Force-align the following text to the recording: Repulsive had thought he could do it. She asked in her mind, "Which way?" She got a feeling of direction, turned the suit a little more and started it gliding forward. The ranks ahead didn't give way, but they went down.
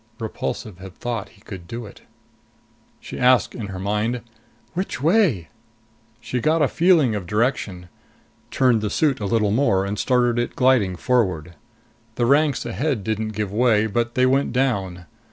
Repulsive 0.17 0.79
had 0.79 0.95
thought 0.95 1.29
he 1.29 1.41
could 1.41 1.67
do 1.67 1.85
it. 1.85 2.01
She 2.99 3.19
asked 3.19 3.53
in 3.53 3.67
her 3.67 3.77
mind, 3.77 4.21
"Which 4.73 4.99
way?" 4.99 5.49
She 6.19 6.39
got 6.41 6.63
a 6.63 6.67
feeling 6.67 7.13
of 7.13 7.27
direction, 7.27 7.87
turned 8.49 8.81
the 8.81 8.89
suit 8.89 9.19
a 9.19 9.27
little 9.27 9.51
more 9.51 9.85
and 9.85 9.99
started 9.99 10.39
it 10.41 10.55
gliding 10.55 10.95
forward. 10.95 11.53
The 12.15 12.25
ranks 12.25 12.65
ahead 12.65 13.03
didn't 13.03 13.33
give 13.37 13.51
way, 13.51 13.85
but 13.85 14.15
they 14.15 14.25
went 14.25 14.51
down. 14.53 15.05